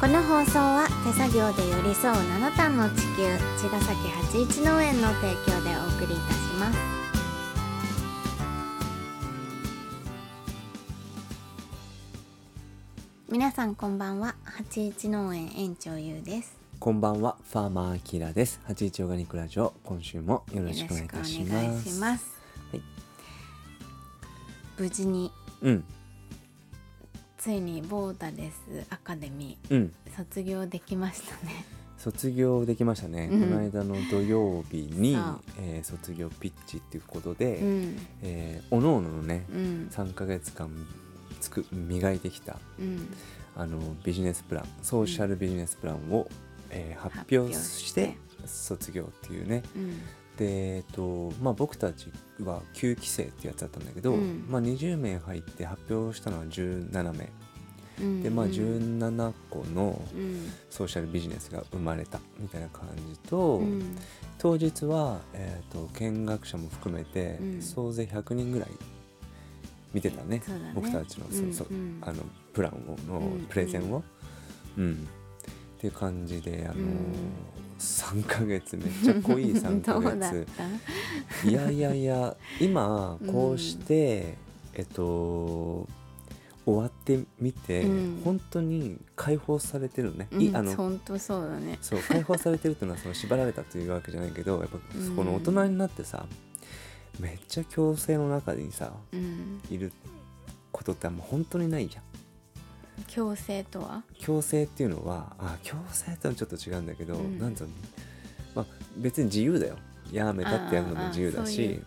[0.00, 6.78] この放送は手作業で寄り添う七段の地球茅ヶ崎八一農園の提供でお送りいたします。
[13.30, 16.56] 皆さんこんばんは八一農園園長ゆうです。
[16.78, 18.58] こんばんは、ファーマーアキラです。
[18.64, 21.42] 八一オーガニックラジオ、今週もよろしくお願いいたし
[22.00, 22.40] ます。
[22.70, 22.82] はい。
[24.78, 25.84] 無事にうん、
[27.40, 31.64] ついにボーダレスアカデミうん、ー卒業できましたね。
[31.96, 33.30] 卒業できましたね。
[33.32, 33.40] うん。
[33.40, 35.16] この間の土曜日に
[35.58, 37.96] えー卒業ピッチっていうことで、うん。
[38.20, 39.88] えー、おのおののね、うん。
[39.90, 40.68] 3ヶ月間
[41.40, 43.08] つく磨いてきたうん。
[43.56, 46.28] あのビジネスプラン、ソーシャルビジネスプランを、
[46.68, 48.18] えー発表して。
[48.44, 49.62] 卒業っていうね。
[49.74, 49.98] うん
[50.40, 52.10] でえっとまあ、僕たち
[52.42, 54.46] は9期生ってやつだったんだけど、うん。
[54.48, 57.28] まあ、20名入って発表したのは17名。
[58.00, 58.22] うん。
[58.22, 58.52] でまあうん。
[58.52, 60.50] 17個のうん。
[60.70, 63.98] ソーシャルビジネスが生まれたみたいな感じと、うん。
[64.38, 67.62] 当日は、えー、と見学者も含めて、うん。
[67.62, 68.68] 総勢100人ぐらい
[69.92, 70.72] 見てたねそうだね。
[70.74, 71.76] 僕たちの,、そうそううん。
[71.76, 72.22] うんあの
[72.54, 73.40] プランをのうん。
[73.44, 74.02] プレゼンを、
[74.78, 75.06] うん。
[75.76, 76.94] っていう感じで、あのーうん
[77.80, 80.46] 3ヶ月めっちゃ濃い3ヶ月。
[81.42, 81.48] た？
[81.48, 84.36] いやいやいや今こうして、
[84.74, 85.88] えっと
[86.66, 88.22] 終わってみて、うん。
[88.22, 91.78] 本当に解放されてるね、いうんあの本当そうだね。
[91.80, 95.16] そう解放されてるっていうのはその縛られたというわけじゃないけどやっぱうん。
[95.16, 96.26] この大人になってさ
[97.18, 99.62] めっちゃ強制の中にさうん。
[99.70, 99.90] いる
[100.70, 102.02] ことってあんま本当にないじゃん
[103.06, 104.02] 強制とは？
[104.18, 107.38] 強制っていうのはあ強制とはちょっと違うんだけど、うん。
[107.38, 107.70] なんつうの、
[108.54, 109.76] まあ、別に自由だよ。
[110.12, 111.80] やめたってやるのも自由だし。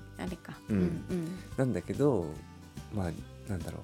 [0.70, 0.78] うん。
[0.78, 2.26] うんなんだけど
[2.94, 3.82] まあなんだろう。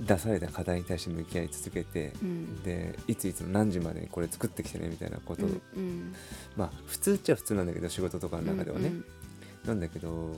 [0.00, 2.62] 出された課題に対して向き合い続けて、うん。
[2.62, 6.14] でいついつの何時までにこれ作ってきてねみたいなこと、うんうん。
[6.56, 9.04] まあ普通っちゃ普通なんだけど仕事とかの中ではね、うん。
[9.66, 10.36] なんだけど、うん、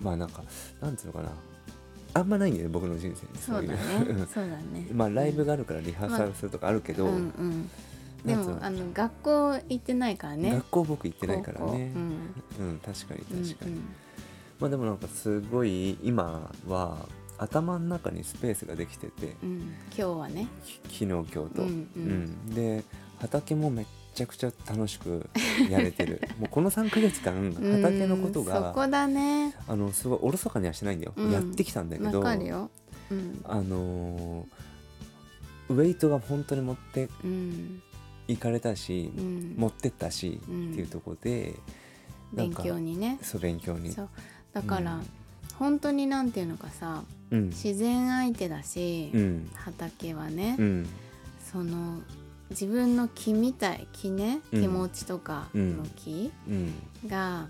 [0.00, 0.42] まあなんか
[0.80, 1.30] なんつうのかな
[2.14, 3.38] あんまないんだよね僕の人生に。
[3.38, 4.88] そうだいねそうだね。
[4.94, 7.12] まあライブがあるからリハーサルするとかあるけど、うん。
[7.12, 7.70] うん。
[8.24, 10.52] でもあの学校行ってないからね。
[10.52, 11.92] 学校僕行ってないからね。
[11.94, 11.98] う
[12.62, 12.66] ん。
[12.66, 13.82] うん、確かに確かに、うん
[14.60, 17.08] まあでもなんかすごい今は
[17.38, 19.58] 頭の中にスペースができててうんうん。
[19.60, 20.46] 今日はね。
[20.88, 22.02] き昨日今日と、うんうん。
[22.48, 22.54] うん。
[22.54, 22.84] で
[23.18, 25.28] 畑もめっちゃくちゃ楽しく
[25.68, 26.22] やれてる。
[26.38, 29.54] もうこの3ヶ月間畑のことうんそがこだね。
[29.68, 31.30] あのすごいおろそかにはしてないんだよ、うん。
[31.30, 32.70] やってきたんだけわどかるよ。
[33.10, 33.40] うん。
[33.44, 34.64] あのー
[35.70, 37.82] ウェイトが本当に持ってうん。
[38.26, 39.54] いかれたし、うん。
[39.56, 40.70] 持ってったし、うん。
[40.70, 41.54] っていうところで
[42.32, 43.18] 勉か強にね。
[43.22, 43.92] そう勉強に。
[43.92, 44.08] そう。
[44.52, 45.02] だから、うん。
[45.58, 47.46] 本当になんていうのかさうん。
[47.48, 49.50] 自然相手だし、うん。
[49.54, 50.86] 畑はね、うん。
[51.50, 52.00] その
[52.58, 54.60] 自分の気みたい気ねうん。
[54.62, 56.72] 気持ちとかの気うん。
[57.08, 57.48] が、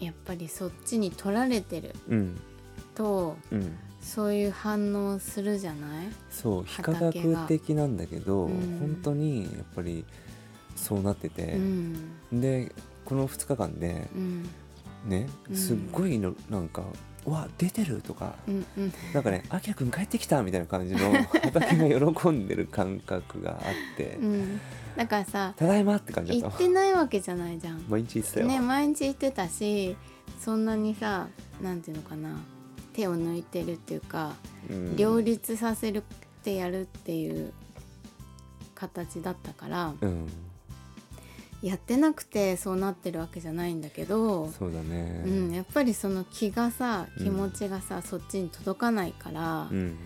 [0.00, 2.40] やっぱりそっちに取られてるうん。
[2.94, 3.72] とうん。
[4.00, 6.08] そういう反応するじゃない？
[6.30, 8.78] そう非科学的なんだけど、うん。
[8.78, 10.04] 本当にやっぱり
[10.76, 11.94] そうなってうて、ん。
[12.32, 12.70] で
[13.06, 14.42] この2日間でうん。
[15.06, 15.56] ねうん。
[15.56, 21.12] すっごいのなんか「うわ出てる!」とかうんうんなんかね「あきらくん帰ってきた!」みたいな感じの
[21.42, 24.60] 畑が喜んでる感覚があってうん
[24.96, 29.96] だからさ「ただいま!」って感じだっ行ったてないわけじゃないじゃん毎日言ってたよ、ね毎日行ってたし
[30.40, 31.28] そんなにさ
[31.62, 32.36] なんていうのかな
[32.92, 34.34] 手を抜いてるっていうか、
[34.70, 36.02] うん両立させるっ
[36.44, 37.52] てやるっていう
[38.74, 40.26] 形だったから、うん
[41.64, 45.22] やってなくてそうなってるわけじゃないんだけど、そうだね。
[45.24, 49.96] うん、やっぱりその気がさうん気持ちがさ、そっちに届かないからう、ん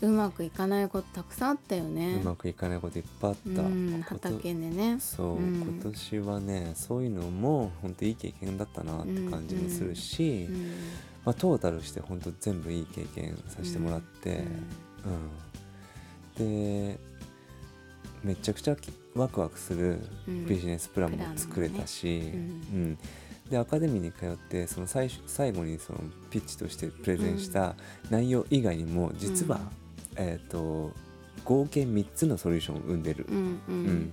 [0.00, 2.20] うまくいかないことたくさんあったよね。
[2.22, 4.98] うまくいかないこといっぱいあった、うん、畑でね。
[4.98, 5.60] そう、うん。
[5.60, 10.72] 今年はねそういうのも本当いい経験だったなって感じもするし、うん。
[11.26, 14.44] まあ、トータルして本当全部いい経験させてもらって、
[16.38, 16.86] うん。
[16.86, 16.98] で
[18.22, 20.46] めちゃくちゃきワクワクするうん。
[20.46, 22.98] ビジネスプランも作れたし、うんうん。
[23.50, 26.00] でアカデミーに通ってその最初最後にその
[26.30, 27.74] ピッチとしてプレゼンした
[28.10, 29.62] 内容以外にも実は、うん。
[30.16, 30.92] えー、と
[31.44, 33.74] 合計3つのソリューションを生んでる、うんうん。
[33.74, 34.12] うん。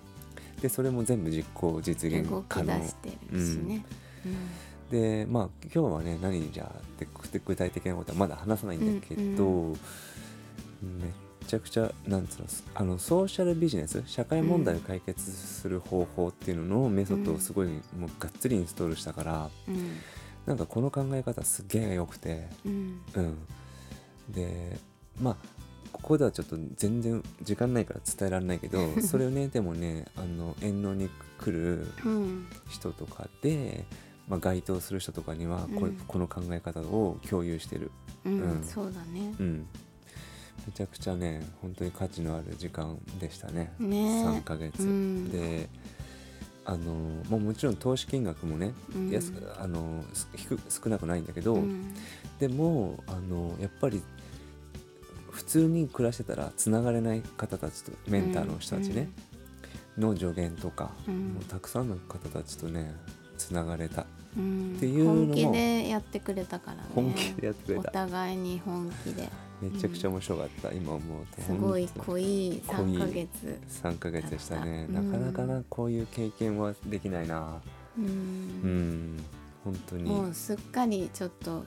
[0.62, 2.74] でそれも全部実行実現可能。
[4.92, 9.71] でまあ今日はね何じゃあって具体的なことはまだ話さないんだけど、うん。
[11.00, 11.12] めっ
[11.48, 19.98] ちゃくちゃなんつうのあのソーシャルビジネス社会問題を解決する方法っていうののメソッドをすごい、もうがっつりインストールしたからうん。
[20.46, 23.02] なんかこの考え方すげえ良くてうん。
[23.16, 23.38] うん。
[24.30, 24.80] で
[25.22, 25.36] まあ
[25.92, 31.10] ここではちょっと全然時間ないから伝えられないけど それをねでもねあの遠野に
[31.40, 32.48] 来るうん。
[32.70, 33.86] 人とかで、
[34.28, 35.94] まあ、該当する人とかにはこ,、うん。
[36.08, 37.92] この考え方を共有してる、
[38.26, 38.64] うん、うん。
[38.64, 39.36] そうだね。
[39.40, 39.68] うん、
[40.68, 43.74] めちゃくちゃね本当に価値のある時間でしたね。
[43.80, 44.25] ね。
[44.25, 45.30] 3ヶ月、うん。
[45.30, 45.69] で
[46.63, 46.94] あの、
[47.30, 49.09] まあ、もちろん投資金額もね、うん。
[49.09, 51.94] 安くあのす低少なくないんだけど、うん。
[52.39, 54.01] でもあのやっぱり
[55.31, 59.09] 普通に暮らしてたらつながれない方たちとメンターの人たちね、
[59.97, 61.33] の助言とか、うん。
[61.33, 62.94] もうたくさんの方たちとね
[63.38, 64.06] つながれた。
[64.38, 64.75] うん。
[64.77, 66.83] っていうのも本気でやってくれたからね。
[66.94, 69.27] 本気でやってくれおた互いに本気で
[69.62, 71.42] めちゃくちゃ面白かった、今思うと。
[71.42, 75.10] すごい濃い濃い3ヶ月3ヶ月でしたね、だった。
[75.10, 77.62] なかなかなこういう経験はできないな。
[77.98, 79.16] ううん。
[79.18, 79.24] ん
[79.63, 80.04] 本当に。
[80.04, 81.63] もうすっかりちょっと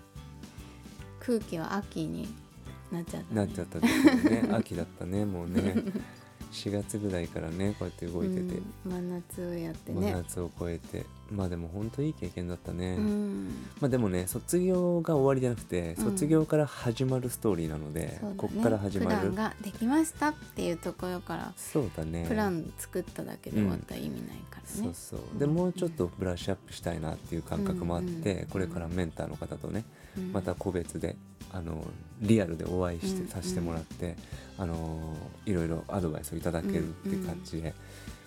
[1.21, 2.29] 空気は秋に
[2.91, 4.49] なっちゃった、ね、なっちゃったんですけどね。
[4.59, 5.77] 秋だったねもうね。
[6.53, 8.41] 4月ぐらいからねこうやって動いてて、
[8.87, 8.93] うん。
[8.93, 13.49] 真夏をやって真ね夏を超えてまあでも本当いい経験だったね、うん。
[13.81, 16.05] まあでもね卒業が終わりじゃなくてうん。
[16.13, 18.21] 卒業から始まるストーリーなので、ね。
[18.37, 19.19] こっから始まる。
[19.19, 22.25] プランができましたっていうところからそうだね。
[22.29, 25.39] プラン作っただけで終わったら意味ないからね、そうそう。
[25.39, 28.39] でもうちょっとブラッシュアップしたいなっていう感覚もあって、うん。
[28.39, 29.85] うんこれからメンターの方とね
[30.17, 30.33] うん。
[30.33, 31.17] また個別で
[31.53, 31.85] あの
[32.21, 33.29] リアルでお会いして、うん。
[33.29, 34.17] させてもらって
[34.57, 35.17] あの
[35.47, 37.75] いろいろアドバイスをいただけるっていう感じで、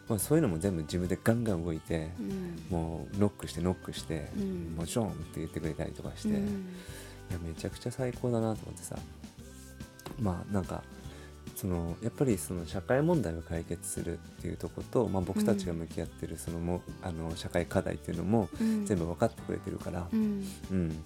[0.10, 2.66] まあ、そういうのも全部自分でガンガン動いて、うん。
[2.70, 4.76] もうノックしてノックして、うん。
[4.78, 6.44] もちろんって言ってくれたりとかして、いうん。
[7.32, 8.98] やめちゃくちゃ最高だなと思ってさ。
[10.20, 10.84] まあなんか
[11.56, 18.86] そのやっぱりその社会問題を解決するっていうところと、まあ、僕たちが向き合ってるそのも、あの社会課題っていうのもうん。
[18.86, 20.46] 全部分かってくれてるから、うん。
[20.72, 21.04] うん、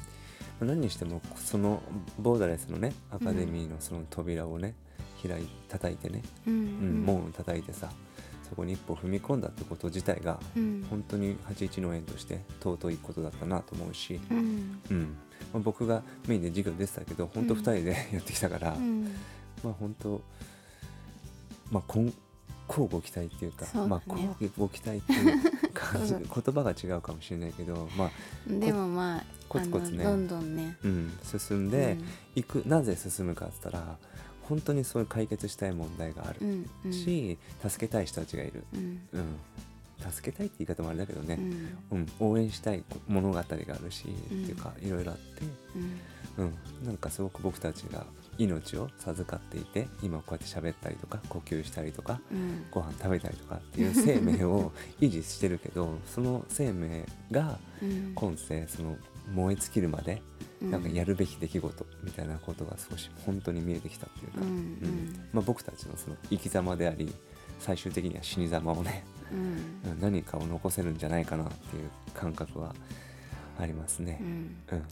[0.59, 1.81] 何にしてもその
[2.19, 4.75] ボーダレスのねアカデミーのその扉をね
[5.25, 6.53] 開い叩いてね、うん。
[6.53, 7.89] うん門を叩いてさ
[8.51, 10.85] そこに一歩踏み込んだってこと自体がうん。
[10.89, 14.81] 本当に81の縁として尊いことだったなと思うし、うん。
[14.89, 14.99] うん。
[15.53, 19.05] まあ、僕がメインで授業出てたけど本当2人で やってきたから、うん。
[19.63, 20.21] まあ本当
[21.71, 22.11] まあ今
[22.67, 23.71] 交互期待っていうかね。
[23.87, 28.11] まあ交互ご期待っていう感じ 言葉が違うかもしれないけどまあ、
[28.47, 30.03] でもまあコツコツね。
[30.03, 30.75] どんどんね。
[30.83, 31.97] うん、進んで、
[32.35, 33.97] いくなぜ進むかっつったら
[34.47, 36.93] 本当にそういう解決したい問題があるうんうん。
[36.93, 39.01] し、助けたい人たちがいる、うん。
[39.13, 41.37] うん、助けたいって言い方もあれだけどね、
[41.91, 41.97] うん。
[41.97, 42.07] うん。
[42.19, 44.43] 応援したい物語があるし、うん。
[44.43, 45.23] っていうかいろいろあって、
[45.75, 46.01] うん。
[46.37, 48.05] うん、なんかすごく僕たちが
[48.37, 52.65] 命を授かっていて今こうやって喋ったりとか呼吸したりとかうん。
[52.71, 54.71] ご飯食べたりとかっていう生命を
[55.01, 58.13] 維持してるけどその生命がうん。
[58.15, 58.97] 今世その
[59.33, 65.29] 燃え尽きるまでうんなんかやるべき出来事みたいなことが少し本当に見えてきたっていうか、うんうん。
[65.33, 67.11] まあ、僕たちのその生き様であり
[67.59, 69.99] 最終的には死に様をねうん。
[69.99, 72.75] 何かを残せるんじゃないかなっていう感覚は
[73.59, 74.19] ありますね。
[74.21, 74.23] う。
[74.23, 74.27] ん。
[74.27, 74.83] うん。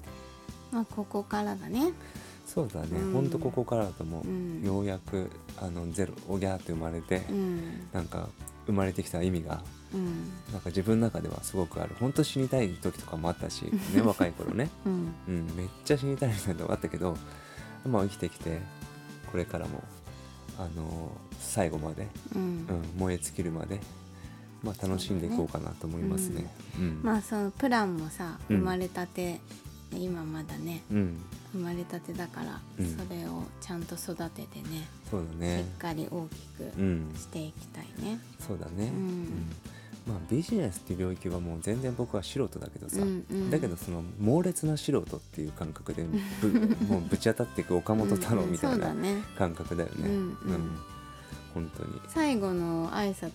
[0.72, 1.92] まあここからだね。
[2.48, 3.14] そうだね、うん。
[3.14, 4.64] ほんとここからだと思う、うん。
[4.64, 5.30] ようやく
[5.62, 7.88] あのゼロおぎゃーって生まれて、うん。
[7.94, 8.28] なんか
[8.70, 9.62] 生まれてきた意味が
[9.94, 10.32] うん。
[10.52, 11.96] なんか自分の中ではすごくある。
[12.00, 15.14] 本当死にたい時とかもあったし、ね、若い頃ね、 うん。
[15.28, 17.18] うん、めっちゃ死にたいみたいなのがあったけど、
[17.88, 18.62] まあ、生きてきて
[19.32, 19.84] これからも
[20.58, 22.42] あの最後まで、うん。
[22.42, 23.80] うん、燃え尽きるまで、
[24.64, 26.46] まあ、楽しんでいこうかなと思いますね。
[26.78, 27.00] うん。
[27.02, 28.58] まあそのプランもさうん。
[28.58, 29.40] 生まれたて
[29.98, 31.18] 今まだねうん、
[31.54, 32.98] 生まれたてだからうん。
[32.98, 35.62] それをちゃんと育ててねしそうだね。
[35.62, 35.78] っ。
[35.78, 38.20] かり大きくうん、していきたいね。
[38.40, 38.88] そうだね。
[38.88, 39.52] うん。
[40.08, 43.50] まあ、ビジネスっていう領域はもう全然僕は素人だけどさ、うんうん。
[43.52, 46.04] だけどその猛烈な素人っていう感覚で
[46.42, 46.50] ぶ
[46.88, 48.94] もうぶち当たっていく岡本太郎みたいな
[49.38, 50.08] 感覚だよね。
[50.08, 50.12] うん。
[50.12, 50.78] うん
[51.54, 52.00] 本当に。
[52.08, 53.32] 最後の挨拶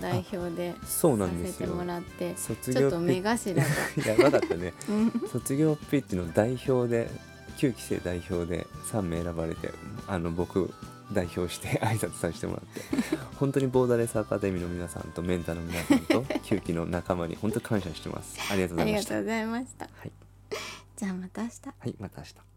[0.00, 1.66] 代表でそうなさんですよ。
[1.68, 3.62] せてもらって卒ちょっと目頭が。
[3.62, 4.72] ッ やばかったね。
[4.88, 5.10] うん。
[5.30, 7.08] 卒業ピッチの代表で
[7.58, 9.72] 9期生代表で3名選ばれて
[10.06, 10.72] あの僕
[11.12, 12.80] 代表して 挨拶させてもらって。
[13.38, 18.36] 本当にボーダレスアカデミーの皆さんとメンターの皆さんと 9期の仲間に本当に感謝してます。
[18.50, 19.20] ありがとうごあざいました。
[19.20, 19.84] りがとうございました。
[19.84, 20.12] はい、
[20.96, 21.54] じゃあまた明日。
[21.66, 22.55] はい、また明日